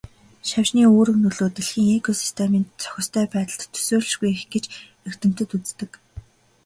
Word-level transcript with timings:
Шавжны 0.49 0.81
үүрэг 0.95 1.17
нөлөө 1.23 1.49
дэлхийн 1.55 1.89
экосистемийн 1.99 2.65
зохистой 2.83 3.25
байдалд 3.33 3.61
төсөөлшгүй 3.73 4.29
их 4.35 4.43
гэж 4.53 4.65
эрдэмтэд 5.07 5.49
үздэг. 5.57 5.91